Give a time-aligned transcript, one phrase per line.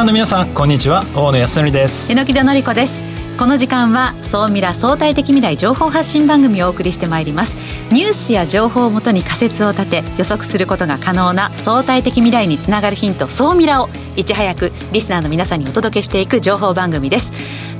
[0.00, 1.04] ナーの皆さんこんにちは。
[1.14, 2.10] 大野康則です。
[2.10, 3.02] 榎木田典子です。
[3.38, 7.54] この時間は総ミラ相対的未来情報発信番組をお送りしてまいります。
[7.92, 17.30] ニュースや情報をもとに仮説を立て予測することが可能な相対的未来につながるヒント総ミラをいち早くリスナーの皆さんにお届けしていく情報番組です。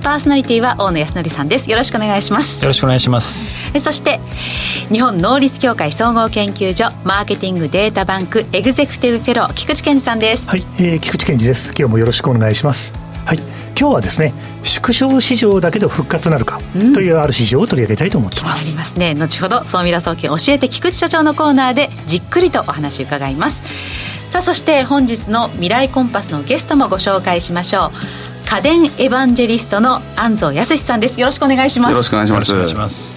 [0.00, 1.70] パーソナリティは大野康則さんです。
[1.70, 2.60] よろしくお願いします。
[2.60, 3.52] よろしくお願いします。
[3.80, 4.18] そして
[4.90, 10.48] 日本能率協会総合研究所マーケティングデータバンクエグゼクティブフェロー菊池健二さんです。
[10.48, 11.72] はい、えー、菊池健二です。
[11.78, 12.92] 今日もよろしくお願いします。
[13.24, 13.38] はい
[13.78, 16.60] 今日はですね縮小市場だけど復活なるか、
[16.92, 18.66] というある市場を取り上げたいと思ってます。
[18.66, 19.14] ありますね。
[19.14, 23.62] 後ほど総ミラ総研教えて菊池所長のコーナーでじっくりとお話伺います。
[24.30, 31.20] さあそして本日の未来コンパスのゲストもご紹介しましょう家電エヴァンジェリストの安藤康さんです。
[31.20, 31.90] よろしくお願いします。
[31.92, 32.26] よろしくお願い
[32.68, 33.14] します。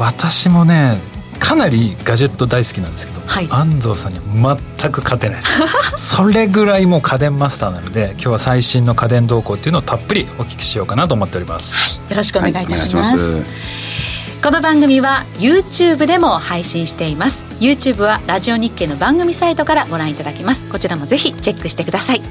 [0.00, 0.98] 私もね
[1.38, 5.60] かなりガジェット大好きなんですけど、はい、安藤さんには全く勝てないです。
[6.16, 13.16] それぐらいもう家電マスターなので今日は最新の家電動向っていうのをたっぷりお聞きしようかなと思っております、はい、よろしくお願いいたします。
[13.16, 17.44] はいます、この番組は YouTube でも配信しています。
[17.60, 20.62] YouTube はラジオ日経の番組サイトからご覧いただけます。
[20.62, 22.22] こちらもぜひチェックしてください。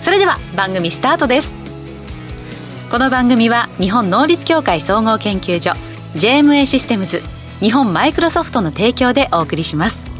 [0.00, 1.59] それでは番組スタートです
[2.90, 5.70] この番組は日本能率協会総合研究所
[6.16, 7.22] JMA システムズ
[7.60, 10.10] 日本マイクロソフトの提供でお送りします。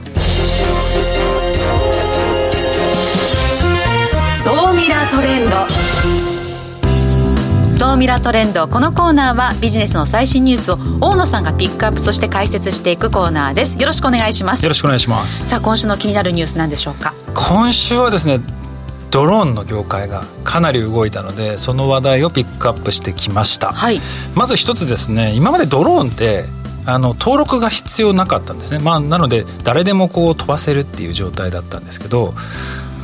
[4.44, 5.56] 総ミラートレンド。
[7.76, 8.68] 総ミラートレンド。
[8.68, 13.76] このコーナーはビジネスの最新ニュースを大野さんがピックアップそして解説していくコーナーです。
[13.80, 14.62] よろしくお願いします。
[14.62, 15.48] よろしくお願いします。
[15.48, 17.14] さあ今週の気になるニュース何でしょうか？
[17.34, 18.38] 今週はですね
[19.11, 24.00] ドローンの業界がかなり動いたのでその話題をピックアップしてきました、はい、
[24.34, 26.44] まず一つですね今までドローンって
[26.86, 32.34] あの登録が必要なかったんですね、まあ、なので誰でもこう飛ばせるっていう状態だったんですけど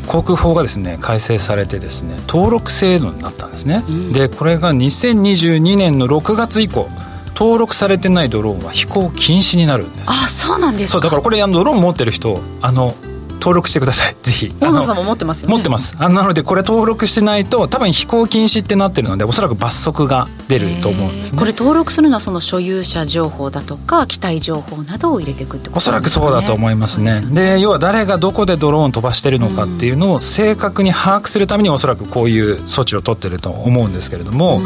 [0.06, 6.89] 航空法がですね改正されてですね登録制度になったんですね、うん、でこれが2022年の6月以降
[7.37, 10.11] 登録されてないドローンは飛行禁止になるんです。
[10.11, 12.95] あそうなんですそうだからこれあのドローン持ってる人あの
[13.36, 14.16] 登録してください。
[14.22, 14.54] ぜひ。
[14.60, 15.54] 大野さんも持ってますよね。
[15.54, 15.97] 持ってます。
[15.98, 21.38] あなのでこれ登録してないと多分飛行禁止ってなってるのでおそらく罰則が出ると思うんですね。
[21.38, 25.91] これ登録するのはその所有者情報だとか機体情報などを入れていくってことですね。
[25.91, 27.22] おそらくそうだと思いますね。
[27.30, 34.62] で要は誰がどこでドローン飛ばしてるのかっていうのを正確に把握するためにおそらくこういう措置を取ってると思うんですけれども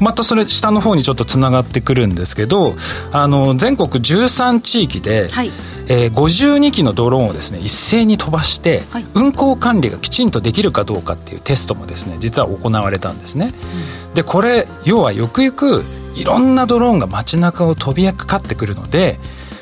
[0.00, 2.74] またそれ下の方にちょっとつながってくるんですけど
[3.12, 5.50] あの全国13地域で、はい
[5.88, 13.52] えー、52機のドローンをですね一斉に飛ばして、はい、運航管理がきちんとできるかどうかっていうテストもですね実は行われたんですね、
[14.08, 15.82] うん、でこれ要はよくゆく
[16.16, 19.18] いろんなドローンが街中を飛びかかってくるので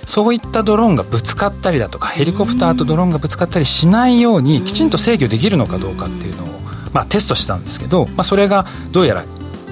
[0.07, 6.47] そういったドローンがぶつかったりだとかヘリコプターとドローンがぶつかったりしないようにきちんと制御できるのかどうかっていうのを、
[6.95, 9.25] まあ、テストしたんですけど、まあ、それがどうやら、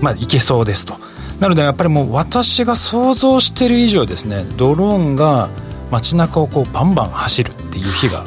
[0.02, 0.94] まあ、いけそうですと。
[1.40, 5.50] なのでやっぱりもう私が想像している以上ですねドローンが
[5.90, 8.24] 街中をこうバンバン走るっていう日が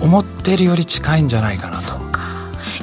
[0.00, 2.06] 思ってるより近いんじゃないかなと。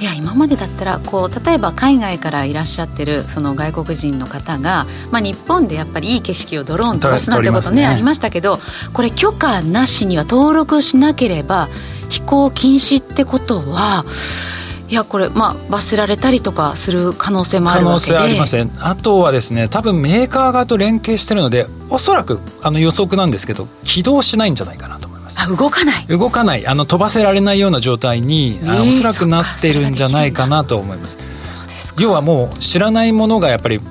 [0.04, 8.60] いや今までだったらこう例えば海外からいらっしゃってるその外国人の方が、まあ、日本でやっぱりいい景色をドローン飛ばすなんてことね、ね、ありましたけど
[8.92, 11.70] これ許可なしには登録しなければ
[12.10, 14.04] 飛行禁止ってことは
[14.94, 18.14] いやこれまあ罰せられたりとかする可能性もあるわけで。
[18.14, 18.70] 可能性ありません。
[18.78, 25.40] あとはですね多分メーカー側と連携してるのでおそらくあの予測なんですけど起動しないんじゃないかなと思います。
[25.40, 26.06] あ動かない。
[26.06, 26.68] 動かない。
[26.68, 31.18] あの飛ばせられないような状態に、えー、おそらくなってるんじゃないかなと思います。
[31.98, 33.82] 要はもう知らないものがやっぱり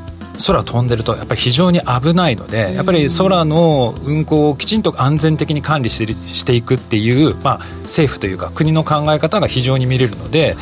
[0.44, 10.56] 空飛んでるとやっぱり非常に危ないのでやっぱり空の運航をきちんと安全的に管理してしていくっていう、まあ、政府というか国の考え方が非常に見れるので、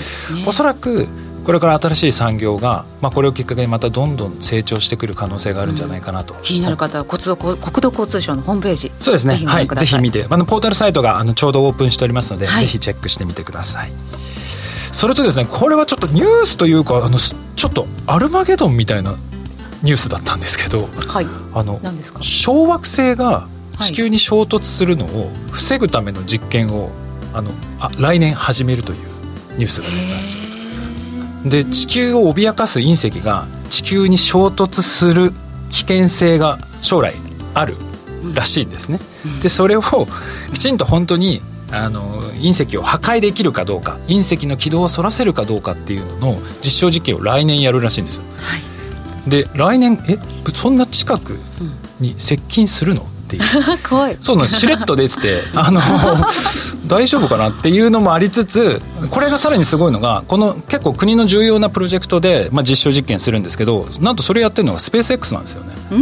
[0.47, 1.09] おそらく
[1.45, 9.37] これから新しい産業が、まあ、これをきっかけにまたどんどん成長してくる可能性があるんじゃないかなと、うん、気になる方は国土国土交通省のホームページそうですね。
[9.37, 9.67] はい。
[9.67, 13.93] ぜひ見てあのポータルサイトがあのちょうどオープンしておりますので、はい、ぜひチェックしてみてください。
[14.93, 19.17] それとですねこれはちょっとニュースというかあのちょっとアルマゲドンみたいな
[19.82, 21.81] ニュースだったんですけど、はい、あの
[22.21, 23.49] 小惑星が
[23.81, 26.91] 地球に衝突するのを防ぐための実験を
[27.32, 28.99] あのあ来年始めるという
[29.56, 30.50] ニュースが出てたんですよ。
[31.47, 35.32] で地球を脅かす隕石が地球に衝突する
[35.71, 37.15] 危険性が将来
[37.55, 37.76] ある
[38.35, 38.99] らしいんですね。
[39.43, 39.83] でそれを
[40.53, 41.41] きちんと本当に
[41.73, 42.03] あの
[42.33, 48.25] 隕石を破壊できるかどうか隕石の軌道をそらせるかどうかっていうのの実証実験を来年やるらしいんですよ。
[48.38, 48.69] はい
[49.26, 50.19] で来年え
[50.52, 51.38] そんな近く
[52.00, 53.02] に接近するの？
[53.02, 53.78] っっていう。
[53.88, 54.17] 怖い。
[54.20, 54.61] そうなんです。
[54.61, 55.81] しれっと出てて あの
[56.87, 66.00] 大丈夫かなっていうのもありつつこれがさらにすごいのがこの結構国の重要なプロジェクトで、まあ、実証実験するんですけどなんとそれやってるのがスペース X なんですよね、うん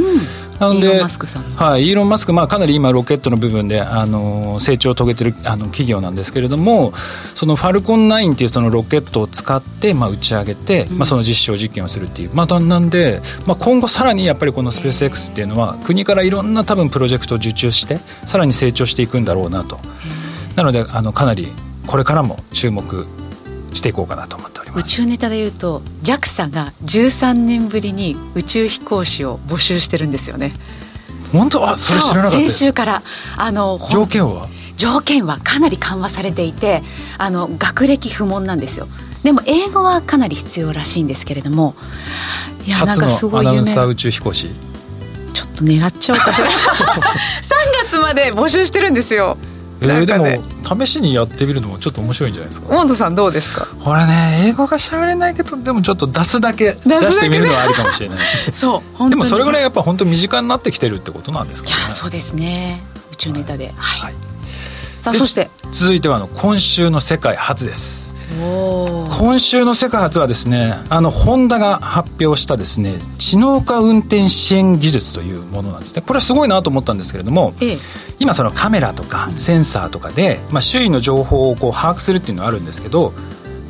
[0.59, 6.93] なのでイーロンマスクさんはい、イーロン・マスク、まあ、かなり今ロケットの部分であの成長を遂げてるあの企業なんですけれども
[7.35, 19.79] そのファルコン9っていうそのロケットを使って、まあ、打ち上げて、まあ、その実証実験をするっていう、まあ、なんで、まあ、今後さらにやっぱりこのスペース X っていうのは国からいろんな多分プロジェクトを受注してさらに成長していくんだろうなと。
[20.57, 21.53] なのであのかなり
[21.87, 23.07] これからも注目
[23.73, 30.53] していこうかなと思って宇宙ネタで言うと JAXA が13年ぶりに宇宙飛行士を募集してるんですよね。
[31.33, 31.69] 本当？
[31.69, 33.03] あそれ知らなかった先週から。
[33.37, 34.49] あの条件は？
[34.77, 36.83] 条件はかなり緩和されていて
[37.19, 38.89] あの学歴不問なんですよ。
[39.23, 41.75] でも英語はかなり必要らしいんですけれども
[42.65, 44.49] いやなん初かすごい夢ナウンサー宇宙飛行士。
[45.35, 46.49] ちょっと狙っちゃおうかしら。
[46.55, 46.55] 3
[47.85, 49.37] 月まで募集してるんですよ
[49.81, 52.69] えー、でも試しにやってみるのもちょっと面白いんじゃないですか？
[52.77, 53.67] 大野さんどうですか？
[53.85, 62.83] これね英語が喋れないけどでもちょっと出すだけ出してみるのはありかもしれないです そうでもそれぐらいやっぱ本当身近になってきてるってことなんですかいねやそうですね。
[63.13, 63.73] 宇宙ネタで。
[63.77, 64.15] はい、はい。
[65.03, 65.49] さあでそして。
[65.73, 68.08] 続いてはあの今週の世界初です
[68.39, 76.03] 今週の世界初はですねあのホンダが発表したですね知能化運転支援技術というものなんですね。
[76.03, 77.77] これはすごいなと思ったんですけれどもええ。
[78.19, 83.13] 今そのカメラとかセンサーとかで、まあ、周囲の情報をこう把握するっていうのはあるんですけど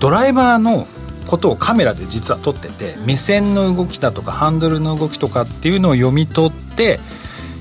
[0.01, 0.87] ドライバーの
[1.27, 7.01] ことをカメラで実は撮ってて目線の動きだとかハンドルの動きとかっていうのを読み取って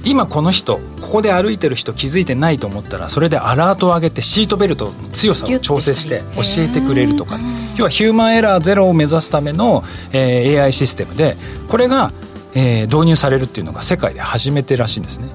[0.03, 7.39] 今この人ここで歩いてる人気づいてないと思ったらそれでアラートを上げてシートベルトの強さを調整して教えてくれるとか
[7.75, 11.35] 要はヒューマンエラーゼロを目指すための、えー AI システムで
[11.67, 12.11] これが、
[12.53, 15.29] えー導入されるっていうのが世界で初めてらしいんですね。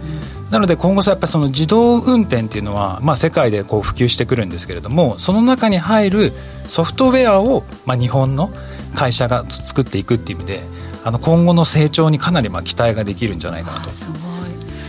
[0.50, 6.30] なので今後さやっぱりその自動運転っていうのは、まあ、世界でこう普及してくるんですけれどもその中に入る
[6.66, 8.50] ソフトウェアを、まあ、日本の
[8.94, 10.62] 会社が作っていくっていう意味で
[11.04, 14.31] あの今後の成長にかなりまあ期待ができるんじゃないかなと。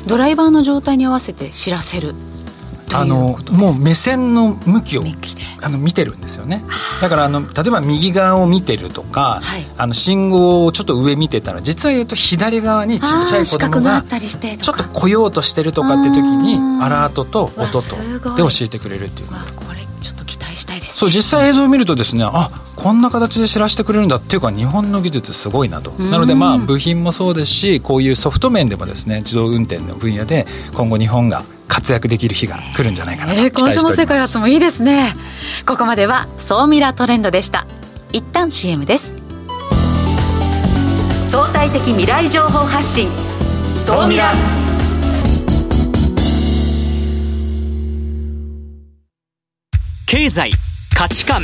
[0.07, 2.15] ドライバーの状態に合わせて知らせる。
[2.91, 5.03] あのもう目線の向きを
[5.61, 6.63] あの見てるんですよね。
[7.01, 9.65] だからあの例えば右側を見てるとか、はい。
[9.77, 16.83] あの信号をちょっと上見てたら実は言うと左側にちっちゃい子供がちょっとか来ようとしてるとかって時にうん。
[16.83, 17.95] アラートとわ音と
[18.35, 19.31] で教えてくれるっていう。
[19.31, 22.51] わこれちょっと期待したいです、ね、そう実際映像を見るとですねあ
[22.83, 25.91] こんな形で知らせてくれるんだっていうか日本の技術すごいなと。
[25.91, 26.11] ん。
[26.11, 35.13] なのでまあ部品もそうですしこういうソフト面でもですね自動運転の分野で今後日本が活躍できる日が来るんじゃないかなとえー、今期待しており週の世界ます、初もいいですね。
[35.65, 37.65] ここまでは総ミラトレンドでした。
[38.11, 39.13] 一旦 CM です。
[41.31, 43.07] 相対的未来情報発信。
[43.75, 44.33] 総ミラ
[50.05, 50.51] 経済
[50.93, 51.43] 価値観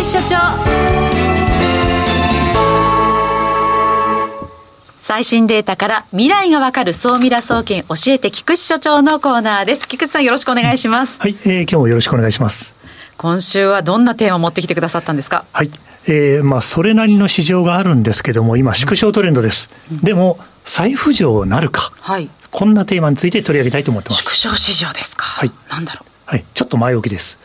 [0.00, 0.36] えて菊池所長
[5.00, 12.72] 最新データから未来がわかる総ミラ総研教えて菊池所長のコーナーです菊池さんよろしくお願いしますはい、えー今日もよろしくお願いします。
[13.18, 15.44] 今週はどんなテーマを持ってきてくださったんですか？
[15.52, 15.70] はい。
[16.06, 19.68] えーまあ、それなりの市場があるんですけども、今、縮小トレンドです。
[20.02, 21.92] でも、再浮上なるか。
[22.00, 24.22] はいこんなテーマについて取り上げたいと思ってます。
[24.22, 26.44] 縮小市場ですかはいなんだろはい。
[26.54, 27.36] ちょっと前置きです。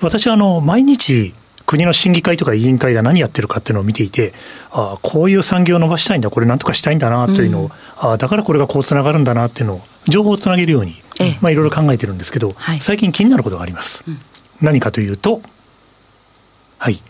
[0.00, 1.34] 私は、あの、毎日、
[1.66, 4.32] 国の審議会とか委員会が何やってるかっていうのを見ていて、
[4.70, 11.38] ああ、こういう産業を伸ばしたいんだ、これなんとかしたいんだなというのを、ああ、だからこれがこうつながるんだなっていうのを、情報をつなげるように、ええ。
[11.40, 12.80] まあ、いろいろ考えてるんですけど、はい。
[12.80, 14.04] 最近気になることがあります。
[14.60, 15.42] 何かというと、
[16.78, 17.02] はい。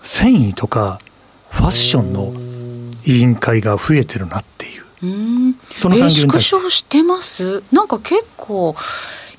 [0.00, 0.98] 繊維とか
[1.50, 2.32] ファッションの
[3.04, 4.84] 委員会が増えてるなっていう。
[5.02, 5.08] うう
[5.50, 5.58] ん。
[5.76, 6.56] その産業に対して。
[6.56, 7.62] えー縮小してます？
[7.72, 8.74] なんか結構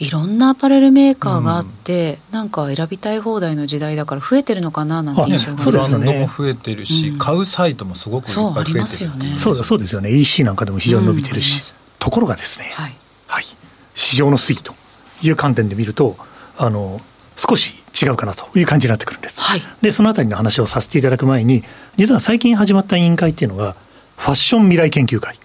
[0.04, 10.12] いろんなアパレルメーカーがあって、なんか選びたい放題の時代だから増えてるのかななんてあ印象があるそうですよねブランドも増えてるし、うん買うサイトもすごくいっそうありぱい増えてるますよねそうだそうですよね。
[10.12, 11.74] EC なんかでも非常に伸びてるし。
[11.78, 12.96] うんところがですね、はい
[13.28, 13.46] はい。
[13.94, 14.74] 市場の推移と
[15.22, 16.18] いう観点で見ると、
[16.58, 17.00] あの、
[17.38, 19.40] 少し違うかなという感じになってくるんです。
[19.40, 21.64] はいで、そのあたりの話をさせていただく前に、
[21.96, 23.78] 実は最近始まった委員会っていうのが、
[24.18, 25.40] ファッション未来研究会。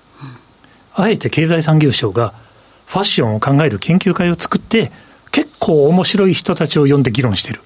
[0.96, 2.34] あえて経済産業省が
[2.88, 4.90] ファッションを考える研究会を作って、
[5.30, 7.60] 結構面白い人たちを呼んで議論してる。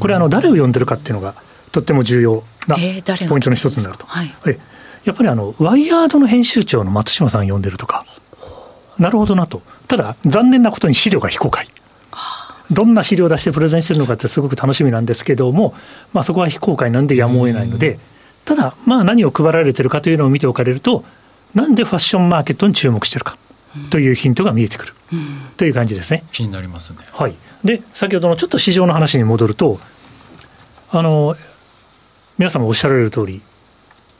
[0.00, 1.34] これあの、誰を呼んでるかっていうのが、
[1.70, 4.04] とっても重要なポイントの一つになると。
[4.06, 4.34] はい、
[5.04, 8.04] やっぱりあの、ワイヤードの編集長の松島さん呼んでるとか、
[8.98, 9.62] なるほどなと。
[9.86, 11.68] ただ、残念なことに資料が非公開。
[12.72, 15.74] どんな資料を出してプレゼンしてるのかってすごく楽しみなんですけども、
[16.12, 18.00] まあそこは非公開なんでやむを得ないので、
[18.44, 21.04] ただ、まあ何を配られてるかというのを見ておかれると、
[21.54, 23.38] なんでファッションマーケットに注目してるか
[23.90, 24.94] というヒントが見えてくる、
[25.56, 26.24] という感じですね。
[26.32, 26.98] 気になりますね。
[27.12, 27.34] はい。
[27.64, 29.80] で、先ほどのちょっと市場の話に戻ると、
[30.90, 31.36] あの、
[32.38, 33.42] 皆様おっしゃられる通り、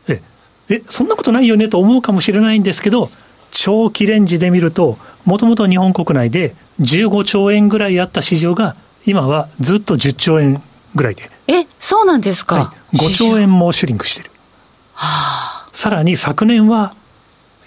[0.08, 0.22] え、
[0.68, 3.10] え、そんなことないよねと思うかもしれないんですけど、
[3.50, 10.62] 長期レンジで見ると、もともと日本国内で15兆円ぐらいあった市場が、今はずっと10兆円
[10.94, 11.30] ぐらいで。
[11.46, 14.30] え、そうなんですか、はい、?5 兆円もシュリンクしてる。
[14.94, 16.94] はあ、さらに昨年は、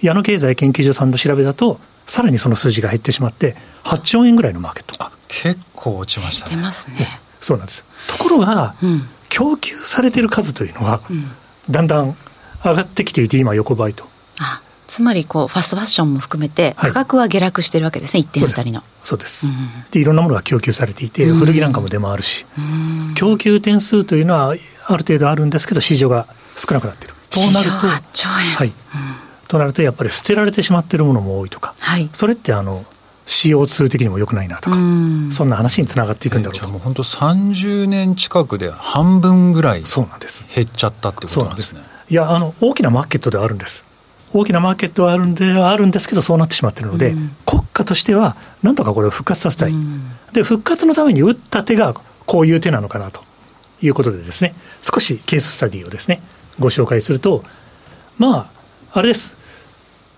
[0.01, 4.95] 矢野経済研究所さんの調べだと、さらにその数字が減ってしまって、8兆円ぐらいのマーケット。
[5.03, 6.57] あ結構落ちましたね。
[6.57, 7.21] ますね。
[7.39, 7.85] そうなんです。
[8.07, 11.31] ところが、うん、供給されてる数というのは、うん、
[11.69, 12.15] だんだん
[12.63, 14.05] 上がってきていて、今横ばいと。
[14.39, 18.83] あつまりこうファストファッションも含めて価格は下落してるわけですね、はい、1点あたりの。
[19.03, 19.47] そうです。
[19.91, 22.45] でいろんなものが供給されていて、古着なんかも出回るし、
[23.15, 26.27] 供給点数というのはある程度あるんですけど市場が
[26.57, 27.15] 少なくなっている。
[27.29, 28.73] となるとはい、
[29.51, 32.85] となるとやっぱり捨てられてしまっているものも多いとか、はい、それってあの
[33.25, 34.77] CO2 的にも良くないなとか、
[35.31, 36.67] そんな話につながっていくんだろうと。
[36.67, 41.81] もう本当30年近くで半分ぐらい減っちゃったってことなんですね。
[42.09, 43.85] いや、あの、大きなマーケットではあるんです。
[44.33, 51.93] 大きなマーケットはあるんではあるんですけど、そうなってしまっているので、うん、国家としては、なんとかこれを復活させたい、うん、で、復活のために打った手が
[52.25, 53.21] こういう手なのかなと
[53.81, 56.21] いうことでですね、少しケーススタディをですね、
[56.59, 57.43] ご紹介すると、
[58.17, 58.49] ま
[58.93, 59.35] あ、あれです、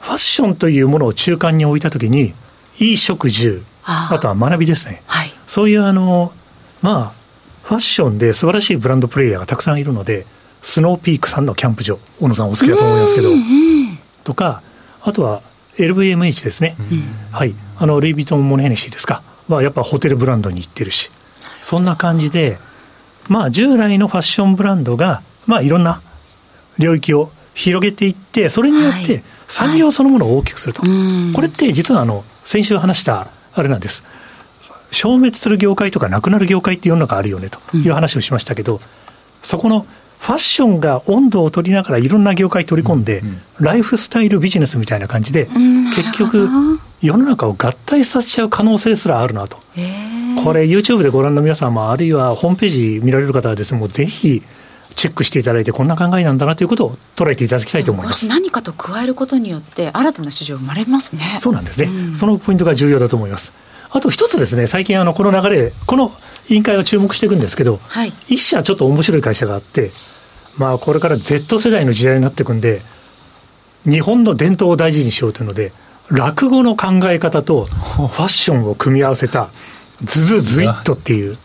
[0.04, 2.34] ファッションというものを中間に置いたときに、
[2.78, 6.34] 衣食住、あとは学びですね、はい、そういうあの、
[6.82, 7.24] まあ、
[7.64, 10.26] ファッションで素晴らしいブランドプレイヤーがたくさんいるので、
[10.62, 13.30] スノーピークさんのキャンプ場、小野さんお好きだと思いますけど、
[14.26, 14.62] とか、
[15.02, 15.42] あとは
[15.78, 21.12] LVMH ですね、うん、はい、あのルイ・ヴィトン・モネヘネシーですか、はやっぱホテルブランドに行ってるし、
[21.62, 22.58] そんな感じで、
[23.30, 26.02] まあ、従来のファッションブランドが、まあ、いろんな
[26.78, 30.92] 領域を広げていって、それによって産業そのものを大きくすると、はい。
[30.92, 34.04] はい、これって実はあの先週話したあれなんです。
[34.92, 38.82] 消滅する業界とかなくなる業界って世の中あるよねという話をしましたけど、うん、
[39.42, 39.88] そこの
[40.24, 45.48] ファッションが温度を取りながらいろんな業界取り込んで、うんうん、ライフスタイルビジネスみたいな感じで、
[45.94, 46.48] 結局、
[47.02, 49.58] 世の中を合体させちゃう可能性すらあるなと。
[49.58, 54.42] これ、YouTube でご覧の皆様、あるいはホームページ見られる方はですね、もうぜひ、
[54.96, 58.28] チェックしていただいて、こんな考えなんだなということを捉えていただきたいと思います。
[58.28, 61.38] 何かと加えることによって、新たな市場生まれますね。
[61.40, 63.52] そうなんですね、うん、そのポイントが重要だと思います。
[63.92, 66.12] あと一つですね、最近、あのこの流れ、この
[66.50, 69.92] 委員会は注目していくんですけど、はい、一社ちょっと面白い会社があって、
[70.58, 72.82] まあ、これから Z 世代の時代になっていくんで、
[73.86, 75.72] 日本の伝統を大事にしようというので、
[76.10, 79.50] 落語の考え方とファッションを組み合わせた、
[80.04, 81.38] ズズズイットっていう。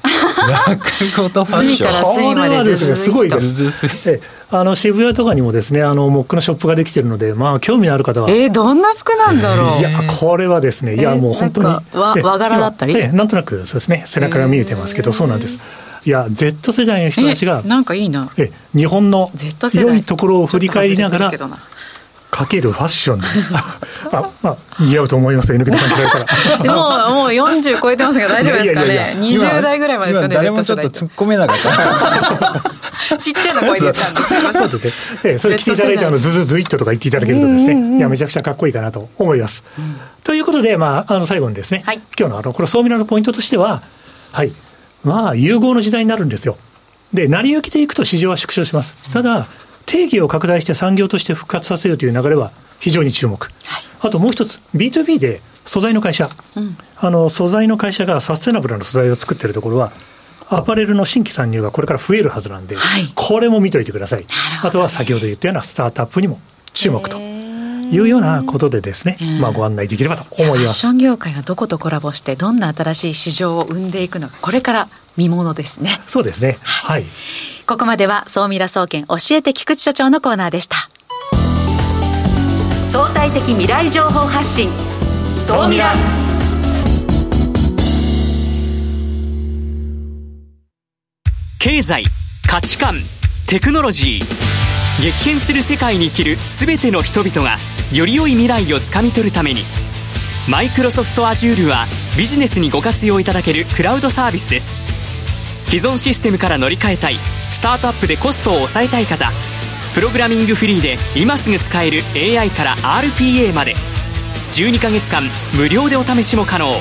[0.47, 2.35] 落語とファッション。
[2.35, 4.21] これはですね、すごいです。
[4.51, 8.31] あの渋谷とかにもですね、あのモックのショップができてるので、まあ興味のある方は。
[8.31, 9.79] えー、どんな服なんだろう。
[9.81, 9.91] いや、
[10.21, 11.69] これはですね、いやもう本当に。
[11.93, 12.97] 和和柄だったり？
[12.97, 15.59] えなんとなくそうですね、背中が見えてますけど、そうなんです。
[16.05, 19.31] いや Z 世代の人たちがなんかいいなえ日本の
[19.75, 21.31] 良いところを振り返りながら
[22.31, 23.27] かけるファッションで
[24.13, 26.75] あ、まあ、似合うと思いますよ、抜けて感じられたら。
[27.11, 29.17] もう、もう40超えてますけど大丈夫ですかね。
[29.19, 30.35] 20代ぐらいまでですよね。
[30.35, 33.19] 誰もちょっと突っ込めなかった。
[33.19, 34.93] ちっちゃな声で言ったんですそうですね。
[35.25, 39.65] えそれ来ていただいて、あの、ズズズイットとか言っていただけるとですね、いや、めちゃくちゃかっこいいかなと思います。
[40.23, 41.83] ということで、まあ、あの、最後にですね、
[42.19, 43.83] 今日のあの、この総ミラのポイントとしては、
[44.33, 44.53] はい、
[45.03, 46.57] まあ、融合の時代になるんですよ。
[47.13, 48.95] で、成り行きでいくと市場は縮小します。
[49.13, 49.47] ただ、
[49.89, 53.43] 定義を拡大して産業として復活させるという流れは非常に注目。
[53.43, 59.93] はい、あともう一つ、B2B で素材の会社、うん、あの、素材の会社がサステナブルな素材を作ってるところは、
[60.51, 64.27] アパレルの新規参入がこれから増えるはずなんで、はい、これも見といてください。
[64.63, 66.41] あとは先ほど言ったようなスタートアップにも
[66.73, 67.19] 注目と。
[67.19, 70.59] いうようなことでですね、まあ、ご案内できればと思います。
[70.59, 75.99] ファッション業界がどことコラボして、どんな新しい市場を生んでいくのか、これから見ものですね。
[76.07, 76.59] そうですね。
[76.61, 77.07] はい。
[77.69, 80.89] ここまでは、総ミラ総研教えて菊池所長のコーナーでした。
[82.91, 84.71] 相対的未来情報発信、
[85.37, 85.93] 総ミラ。
[91.59, 92.05] 経済、
[92.49, 92.95] 価値観、
[93.47, 95.03] テクノロジー。
[95.03, 97.59] 激変する世界に生きる全ての人々が
[97.93, 99.63] より良い未来をつかみ取るために
[100.49, 104.75] マイクロソフト Azure はビジネスにご活用いただけるクラウドサービスです
[105.69, 107.17] 既存システムから乗り換えたい。
[107.51, 109.31] スタートアップでコストを抑えたい方。
[109.95, 113.75] プログラミングフリーで今すぐ使える AI から RPA まで。
[114.53, 116.73] 12ヶ月間無料でお試しも可能。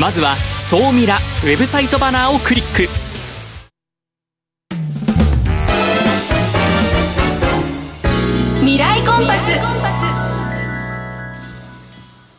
[0.00, 2.88] まずは「総ミラ」ウェブサイトバナーをクリック。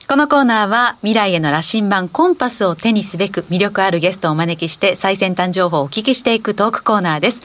[0.07, 7.41] このコーナーは未来への羅針盤コンパスを手にすべく魅力あるゲストをお招きして最先端情報をお聞きしていくトークコーナーです。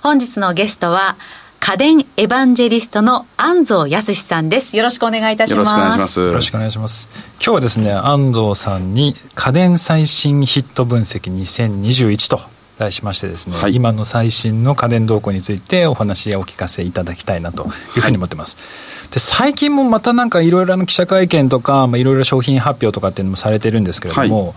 [0.00, 1.16] 本日のゲストは
[1.58, 4.76] 家電エヴァンジェリストの安藤康さんです。
[4.76, 5.70] よろしくお願いいたします。
[5.70, 6.20] よろしくお願いします。
[6.20, 7.08] よろしくお願いします。
[7.12, 18.56] 今日はですね、安藤さんに家電最新ヒット分析2021と題しましてですね、はい、今の最新の家電動向についてお話をお聞かせいただきたいなというふうに思ってます。
[18.56, 24.54] はい、で最近もまたなんかいろいろな記者会見とか、まあ、いろいろ商品発表とかっていうのもされてるんですけれども、はい、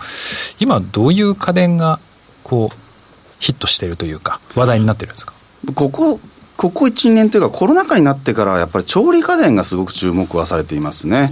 [0.60, 2.00] 今どういう家電が
[2.44, 2.76] こう
[3.40, 5.34] ヒットしているというか話題になってるんですか？
[5.76, 6.20] ここ
[6.58, 11.32] ここ1年というか、コロナ禍になってから、やっぱり調理家電がすごく注目はされていますね。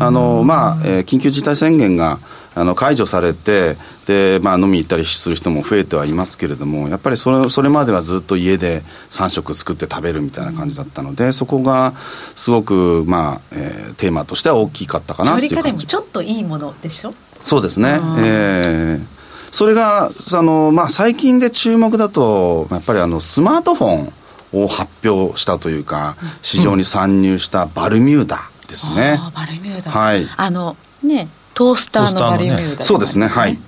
[0.00, 2.18] あのまあえー、緊急事態宣言が
[2.58, 11.92] あの解除されてで、まあ、飲み行ったりする人も増えてはいますけれどもやっぱりそれそれまではずっと家で3食作って食べるみたいな感じだったのでそこが
[12.34, 17.12] すごく、まあえー、テーマとしては大きかったかな調理家電もちょっといいものでしょ？
[17.44, 19.06] そうですね、えー、
[19.52, 24.10] それがあの、まあ、最近で注目だとやっぱりあのスマートフォ
[24.58, 29.92] ンを発表したというか市場に参入したバルミューダですね、バルミューダ。
[29.92, 30.26] はい。
[30.36, 33.58] あのねトースターのバルミューダ、ね、そうですねはい。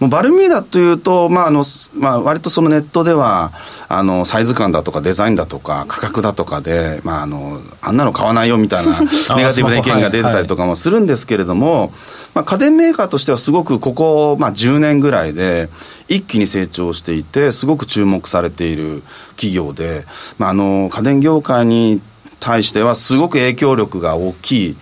[0.00, 1.64] もうバルミューダというと、まああの
[1.94, 3.52] まあ、割とそのネットでは
[3.88, 11.90] あのサイズ感だとかデザインだとか価格だとかで、まあ、あのあんなの買わないよみたいな ネガティブな意見が出てたりとかもするんですけれども、はいはい、
[12.34, 15.68] まあ、家電メーカーとしてはすごくここ、まあ、10年ぐらいで
[16.06, 20.06] 一気に成長していてすごく注目されている企業で、
[20.38, 22.00] まあ、あの家電業界に
[22.40, 24.76] 対してはすごく影響力が大きい、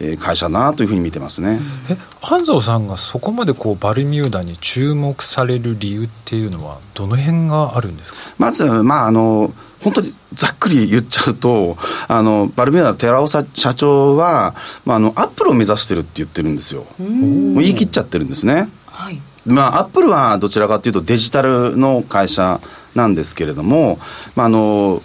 [0.00, 1.60] え会社だなというふうに見てますね。
[1.90, 8.18] え半蔵さんがそこまでこうバルミューダに注目される理由っていうのはどの辺があるんですか？
[8.38, 16.86] まず、まあ、あの本当にざっくり言っちゃうとあのバルミューダの寺尾社長は、まあ、あのアップルを目指してるって言ってるんですよ。
[16.98, 19.20] もう言い切っちゃってるんですね、はい。
[19.44, 22.60] まあ、アップルはどちらかというとデジタルの会社
[22.94, 23.98] なんですけれども、
[24.36, 25.02] まあ、あの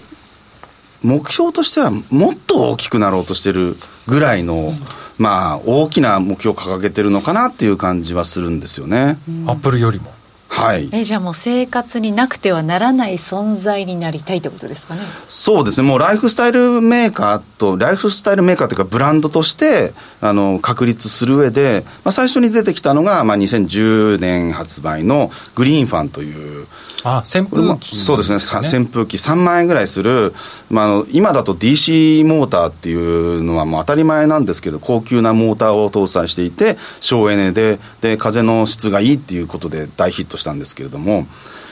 [1.04, 4.74] 目標としてはもっと大きくなろうとしてるぐらいの、
[5.18, 9.20] まあ、大きな目標を掲げてるのかなっていう感じはするんですよね。
[9.46, 10.17] アップルよりも
[10.58, 10.90] はい。
[10.92, 15.02] えじゃあもう生活になくてはならない存在になりたいってことですかね？
[15.28, 15.88] そうですね。
[15.88, 26.68] もうライフスタイルメーカーとライフスタイルメーカーというかブランドとしてあの確立する上で、まあ、最初に出てきたのが、まあ、2010年発売のグリーンファンという。
[27.04, 28.38] あ扇風機、ね、そうですね。
[28.38, 29.18] 扇風機。
[29.18, 30.34] 3万円ぐらいする、
[30.70, 41.28] まあ、あの今だと DC モーターっていうのはもう当たり前なんですけど高級なモーターを搭載していて省エネでで風の質がいいっていうことで大ヒットしたんですけれども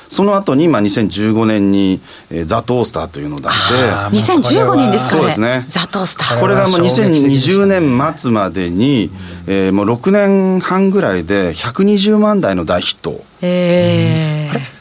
[0.08, 3.74] その後に、まあ、2015年に、えー、ザ・トースターというのを出して、
[4.16, 6.40] 2015年ですか、ね、そうですね、ザ・トースター。
[6.40, 9.10] これがもう2020年末までに、
[9.48, 13.24] えー、もう6年半ぐらいで120万台の大ヒット。
[13.42, 14.75] へえ。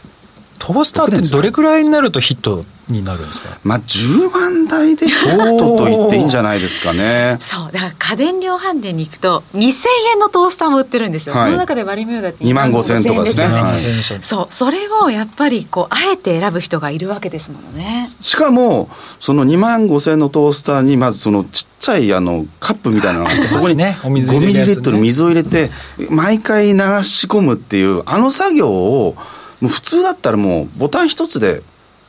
[0.64, 7.36] トースターってどれくらいになるとヒットになるんですか、まあ、10万台でヒットと言っていいんじゃないですかね。
[7.40, 18.08] そうだから家電量販店に行くと2000円のトースターも売ってるんですよ、はい、その中でバルミューダって2万5000円とかですね、はい、そうそれをやっぱりこうあえて選ぶ人がいるわけですもんね。
[18.22, 18.88] しかも
[19.20, 25.70] その2万5000円のトースターにまずそのちっちゃいあのカップみたいなのがあってそこに5ミリリットル水を入れて
[26.08, 29.14] 毎回流し込むっていうあの作業を
[29.60, 31.62] もう普通だったらもうボタン一つで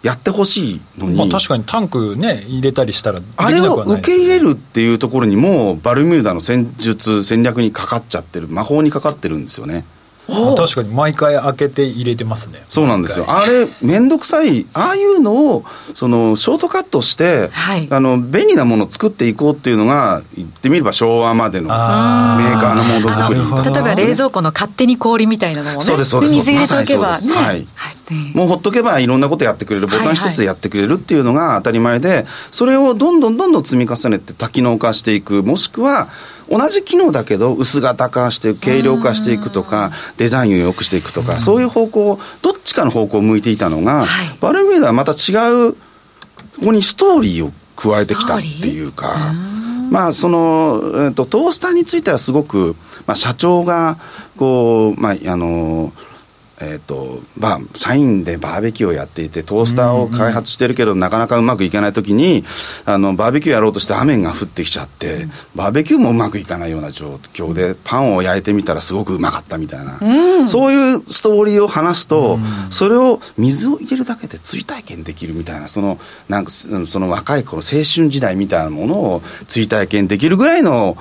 [0.03, 8.47] やってほしいのに、まあ、確かにタンクね入れたりしたらあれを受け入れるっていうところにもバルミューダの戦術戦略にかかっちゃってる。
[8.47, 9.83] 魔法にかかってるんですよね
[10.27, 12.63] 確かに毎回開けて入れてますね。
[12.69, 13.25] そうなんですよ。
[13.27, 14.65] あれ面倒くさい。
[14.73, 21.75] ああいうのをそのショートカットして、はい、あの便利なものを作っていこうっていうのが言ってみれば昭和までのメー
[22.59, 23.39] カーのモード作り。
[23.39, 25.81] 例えば冷蔵庫の勝手に氷みたいなのもね。
[25.81, 26.35] そうですそうです。
[26.35, 27.67] 水入れておけば、ね、はい、
[28.33, 29.87] もうほっとけばいろんなことやってくれる。
[29.87, 35.43] ボタン一つでやってくれるっていうのが当たり前でそれをどんどんどんどん積み重ねて多機能化していく。
[35.43, 36.09] もしくは
[36.49, 45.33] 同じ機能だけど薄型化して軽量化していくとかデザインを良くしていくとかそういう方向どっちかの方向を向いていたのが、はい、バルミューダはまた違
[45.69, 45.77] うこ
[46.65, 49.33] こにストーリーを加えてきたっていうか、
[49.91, 53.97] まあ、その、えーと、トースターについてはすごく、まあ、社長が
[54.37, 55.91] こう、まあ、あの
[56.61, 62.45] えーとまあ、社員でバーベキューをやっていてトースターを開発してるけど、なかなかうまくいかないときに
[62.85, 80.97] あのバーベキューやろうとして雨が降ってきちゃって、うん、バーベキューもうまくいかないような状況でパンを焼いてみたらすごくうまかったみたいな、うん、そういうストーリーを話すと、うん、それを水を入れるだけで追体験できるみたいなそのなんかその若い頃青春時代みたいなものを追体験できるぐらいの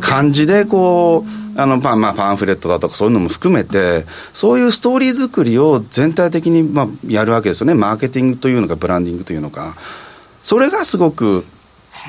[0.00, 7.74] 感じでこうあのパン,、まあ、パンフレットだとかそういうのも含めてそういうストーリー作りを全体的にまあやるわけですよね。
[7.74, 9.74] マーケティングというのかブランディングというのか。
[10.42, 11.44] それがすごく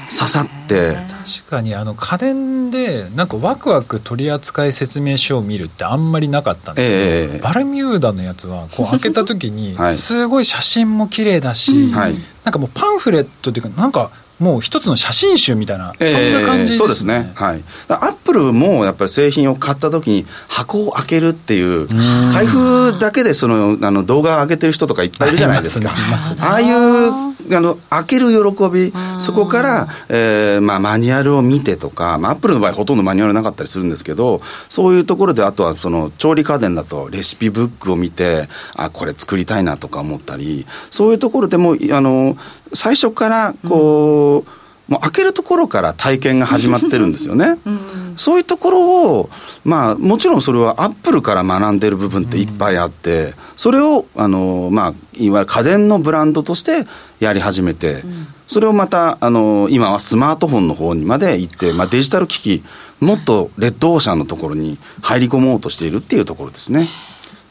[0.09, 0.95] 刺さって。
[1.39, 16.77] 確かにあの家電でなんかワクワク取扱説明書を見るってあんまりなかったんですけど、えー、バルミューダのやつはこう 開けた時にすごい写真も綺麗だし、はい、なんかもうパンフレットっていうかなんかもう一つの写真集みたいな、えー、そんな感じですね。
[16.77, 17.31] そうですね。
[17.35, 17.63] はい。
[17.87, 21.87] アップルもやっぱり製品を買った時に箱を開けるっていう、
[22.31, 25.91] 開封だけでそのあの動画を上げてる人とかいっぱいいるじゃないですか。
[26.39, 42.37] ああいうあの開ける喜び、そこから、えーまあ、マニュアルを見てとか、まあ、アップルの場合ほとんどマニュアルなかったりするんですけど、そういうところで、あとはその調理家電だとレシピブックを見て、あ、これ作りたいなとか思ったり、そういうところでも、あの、
[42.73, 44.56] 最初からこう、うん
[44.87, 47.57] もう開けるところから体験が始まってるんですよね。
[47.65, 49.29] うん、そういうところを、
[49.65, 56.87] まあ、もちろんそれはアップルから学んでる部分っていっぱいあって、それを、あの、まあ、いわゆる家電のブランドとして
[57.19, 58.03] やり始めて、
[58.47, 62.63] それをまた、あの、今はスマートフォンの方にまで行って、まあ、デジタル機器、
[63.01, 66.89] もっとレッドオーシャンのところに入り込もうとしているっていうところですね。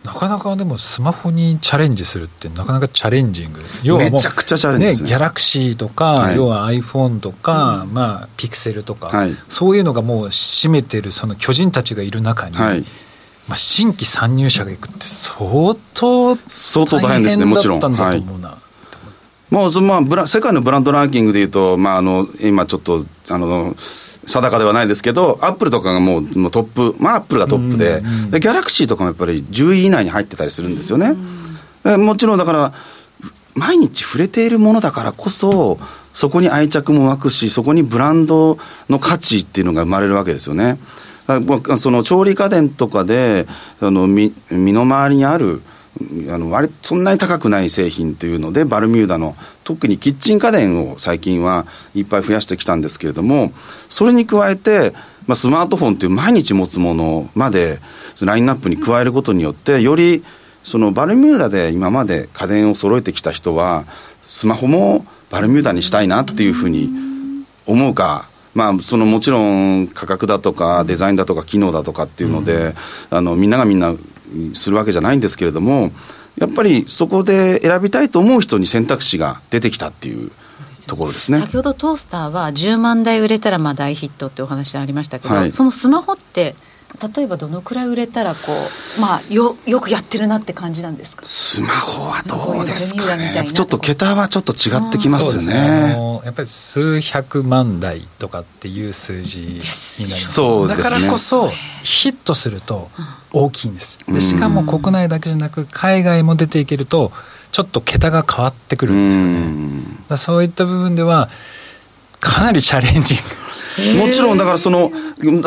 [0.07, 3.61] なかなかでもスマホにチャレンジするってなかなかチャレンジング。
[3.83, 12.85] 要はめちゃくちゃチャレンジですねギャラクシーとか、はい、要は iPhone とか、うん、まあピクセルとか、はい、そういうのがもう占めてるその巨人たちがいる中に、はい。
[13.49, 17.81] まあ、新規参入者がいくって相当相当大変ですねもちろん。
[17.81, 18.25] はい
[19.51, 23.77] もうそのまあブラ世界のブランドランキングでいうと、まあ、あの今ちょっとあの
[24.27, 31.17] 定かではないですけど、アップルとかがもうもうトップ、まあ、アップルがトップで、で、ギャラクシーとかもやっぱり10位以内に入ってたりするんですよね。
[31.85, 32.73] もちろんだから、
[33.55, 35.79] 毎日触れているものだからこそ、
[36.13, 38.59] そこに愛着も湧くし、そこにブランド
[38.89, 40.79] の価値っていうのが生まれるわけですよね。
[41.79, 43.47] その調理家電とかで、
[43.81, 45.63] あの身身の回りにある、
[46.29, 53.53] あの割そんなに高くない製品というのでバルミューダの特にキッチン家電を最近はいっぱい増やしてきたんですけれども
[53.89, 54.93] それに加えて、
[55.27, 57.81] まあ、スマートフォンという毎日持つものまで
[58.21, 60.23] ラインナップに加えることによってより
[60.63, 63.87] そのバルミューダで今まで家電を揃えてきた人は
[64.25, 66.91] スマホもバルミューダにしたいなっていうふうに
[67.67, 72.75] 思うかまあ、そのもちろん価格だとかデザインだとか機能だとかっていうので、
[73.11, 73.95] あのみんながみんな
[74.55, 75.93] するわけじゃないんですけれども、
[76.37, 80.31] やっぱりそこで選びたいと思う人に選択肢が出てきたっていう。
[80.87, 86.55] ところですね先ほどトースターは10万台売れたらまあ大ヒットってお話ありましたけど、はい、そのスマホって
[87.15, 88.53] 例えばどのくらい売れたらこ
[88.97, 91.25] う、まあ、よよくやってるなって感じなんですか？
[91.25, 93.51] スマホはどうですかね。
[93.53, 101.51] ちょっと桁はちょっと違ってきますよね、ね、やっぱり数百万台とかっていう数字になりますそうです、ね、だからこそ
[101.83, 102.89] ヒットすると
[103.33, 103.99] 大きいんです。
[104.09, 107.13] でしかも国内だけじゃなく海外も出ていけると
[107.53, 110.17] ちょっと桁が変わってくるんですよね。
[110.17, 111.29] そういった部分では
[112.21, 113.23] かなりチャレンジング
[113.97, 114.91] もちろんだからその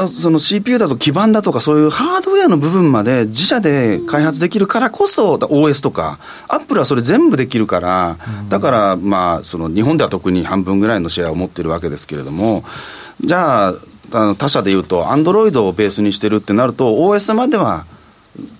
[0.08, 8.18] その CPU だと基板だとかそういうハードウェアの部分まで自社で開発できるからこそ OS とかアップルはそれ全部できるから
[8.50, 12.64] だからまあその日本では特に半分ぐらいのシェアを持ってるわけですけれども
[13.22, 13.74] じゃあ
[14.12, 17.86] あの他社でいうとアンドロイドをベースにしてるってなると OS までは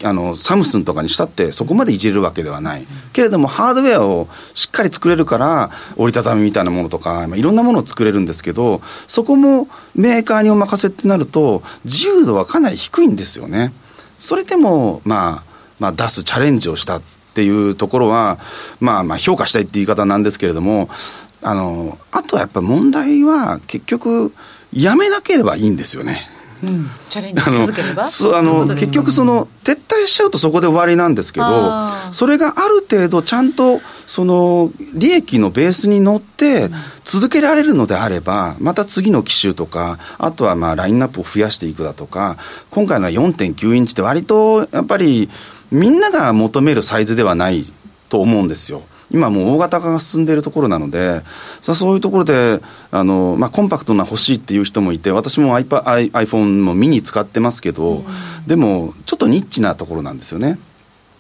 [0.04, 13.74] あのサムスンとかにしたってそこまでいじれるわけではない、けれどもハードウェアをしっかり作れるから折りたたみみたいなものとか、まあ、いろんなものを作れるんですけどそこもメーカーにお任せってなると自由度はかなり低いんですよね。
[14.18, 17.02] それでも、まあ、まあ出すチャレンジをしたっ
[17.34, 18.40] ていうところは
[18.80, 20.90] まあまあ評価したいっていう言い方なんですけれども
[21.42, 24.34] あのあとはやっぱ問題は結局
[24.74, 26.28] やめなければいいんですよね。
[26.62, 28.04] うん、チャレンジし続ければ？
[28.04, 36.70] あの結局その撤退しちゃうとそこで終わりなんですけどそれがある程度ちゃんとその利益のベースに乗って
[37.04, 42.38] 続けられるのであればまた次の機種とかあとはまあラインナップを増やしていくだとか
[42.72, 45.30] 今回のは4.9インチって割とやっぱり
[45.72, 47.72] みんなが求めるサイズではない
[48.10, 51.22] と思うんですよ今もう大型化が進んでいるところなので、
[51.62, 58.04] さそういうところで、あの、まあ、コンパクトな欲しいっていう人もいて、私も iPhone, iPhone もミニ使ってますけど、
[58.46, 60.60] でも、ちょっとニッチなところなんですよね。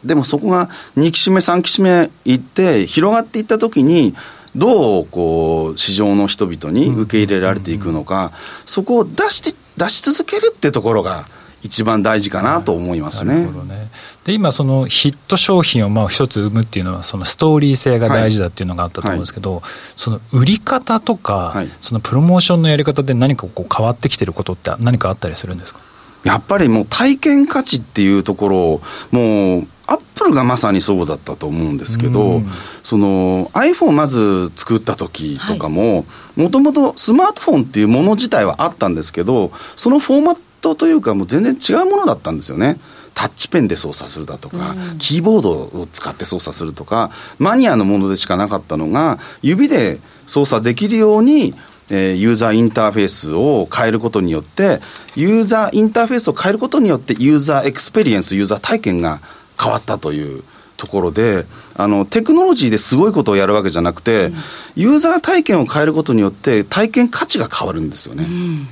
[0.03, 4.15] でもそこが2期締め、3期締めいって、広がっていったときに、
[4.55, 8.31] どうこう市場の人々に受け入れられていくのか、
[8.65, 11.25] そこを出して出し続けるってところが
[11.61, 13.45] 一番大事かなと思いますね。
[13.45, 13.91] ね。
[14.23, 19.61] で今そのヒット商品をまあ一つ生むっていうのはそのストーリー性が大事だっていうのがあったと思うんですけど、はい。
[19.61, 25.81] はい、その売り方とか、はい、そのプロモーションのやり方で何かこう変わってきてることって何かあったりするんですか？
[26.23, 32.41] やっぱりもう体験価値っていうところをもうアップルがまさにそうだったと思うんですけど、
[32.83, 42.79] その iPhone まず作った時とかも、もともとスマートフォンっていうもの自体はあったんですけど、そのフォーマットというか、もう全然違うものだったんですよね。
[43.13, 51.53] タッチペンで操作するだとか、うん、キーボードを使って操作するとか、マニアのものでしかなかったのが、指で操作できるように、
[51.89, 54.79] えー、ユーザーインターフェースを変えることによって、
[55.15, 59.19] ユーザーインターフェースを変えることによって、ユーザーエクスペリエンス、ユーザー体験が
[59.61, 60.43] 変わったという
[60.77, 61.45] ところで、
[61.75, 64.35] あの、テクノロジーですごいことをやるわけじゃなくて、うん、
[64.75, 68.23] ユーザー体験を変えることによって、体験価値が変わるんですよね。
[68.23, 68.67] なる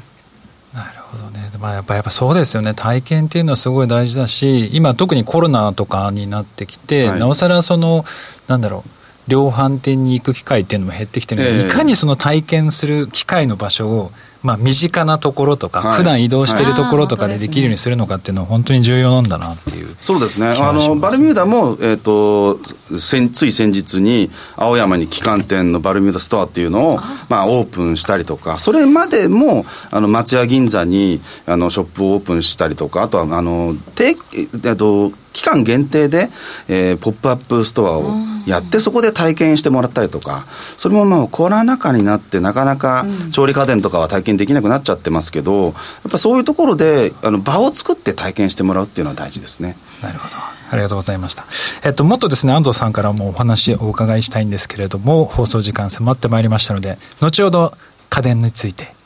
[1.12, 8.06] ほどね、まあ、やっぱやっぱそうですよね、体験っていうのはすごい大事だし、今、特にコロナとかになってきて、はい、なおさらその、
[8.48, 8.90] なんだろう、
[9.28, 14.12] 量販店に行く機会っていうのも減ってきてるので、えー、いかにその体験する機会の場所を
[14.44, 22.60] まあ、身近なところとか、はい、普段移動しているところとかでできるようにするのかっていうのは、本当に重要なんだなっていう、そうですね、あのバルミューダも、えーと、
[22.98, 26.98] 先つい先日に、青山に旗艦店のバルミューダストアっていうのを、
[27.30, 34.16] まあ、オープンしたりとか、それまでもあの松屋銀座にあのショップをオープンしたりとか、あとはあの定
[34.64, 36.30] えっと期間限定で、
[36.68, 38.12] えー、ポップアップストアを
[38.48, 40.48] やって、そこで体験してもらったりとか、
[40.78, 45.74] それもまあコロナ禍になって、なかなか調理家電とかは体験できなくなっちゃってますけど、やっ
[46.12, 49.78] ぱそういうところであの場を作って体験してもらうっていうのは大事ですね。
[50.02, 50.36] なるほど。
[50.38, 51.46] ありがとうございました。
[51.84, 57.78] えっと、もっとですね、安蔵さんからもお話をお伺いしたいんですけれども、放送時間迫ってまいりましたので、後ほど
[58.10, 58.97] 家電について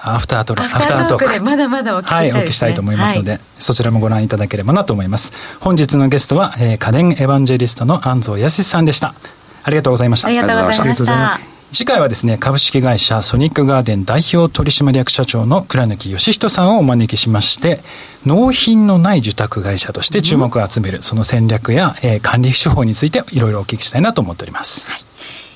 [0.00, 5.32] アフタートアフタートークまだまだお聞きしたい、ね、はい、お聞きしたいと思いますので、はい、そちらもご覧いただければなと思います。
[5.60, 9.14] 本日のゲストは、えー、家電エヴァンジェリストの安藤康さんでした。
[9.62, 10.28] ありがとうございました。
[10.28, 11.54] ありがとうございました。
[11.74, 17.80] 次回はですね株式会社ソニックガーデン代表取締役社長の倉貫義人さんをお招きしまして
[18.24, 25.00] 納品のない受託会社として注目を集める、その戦略や、えー、管理手法についていろいろお聞きしたいなと思っております、はい、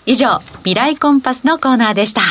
[0.06, 2.22] 以上未来コンパスのコーナーでした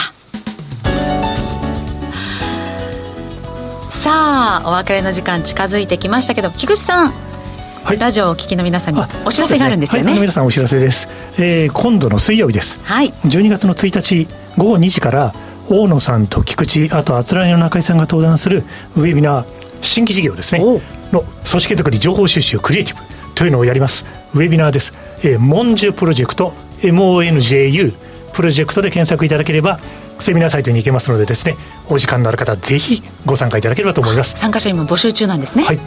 [4.08, 10.06] さあお別れの時間近づいてきましたけど菊池さんはい、ラジオをお聞きの皆さんにお知らせがあるんですよね。
[10.08, 11.08] ねはい、皆さんお知らせです。
[11.38, 12.80] えー、今度の水曜日です。
[12.84, 13.12] はい。
[13.12, 15.34] 12月の1日午後2時から
[15.70, 18.64] 大野さんと菊池あとあつらいの中井さんが登壇する
[18.96, 19.46] ウェビナー
[19.82, 20.80] 新規事業ですねの
[21.22, 23.02] 組織づくり情報収集クリエイティブ
[23.36, 24.94] というのをやりますウェビナーです。
[25.24, 28.07] えー、モンジュプロジェクト MONJU
[28.38, 29.80] プロジェクトで検索いただければ
[30.20, 31.56] セミナーサイトに行けますのでですね
[31.90, 34.38] お時間のある方ぜひご参加いただければと思います。
[34.38, 35.64] 参加者今募集中なんですね。
[35.64, 35.78] はい。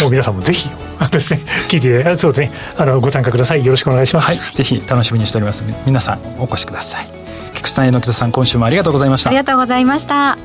[0.00, 0.68] もう皆さんもぜひ
[1.12, 3.66] ですね聞いてそうですねあのご参加ください。
[3.66, 7.06] よろしくお願いします、はい、ぜひ楽しみにしております皆さんお越しください。
[7.52, 9.28] 菊池さん榎戸さん今週もありがとうございました。
[9.28, 10.38] ありがとうございました。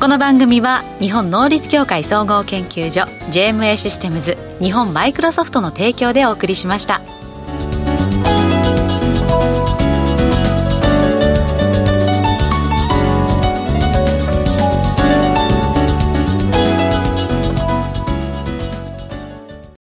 [0.00, 7.02] この番組は日本能力協会総合研究所 JMA システムズ日本マイクロソフトの提供でお送りしました。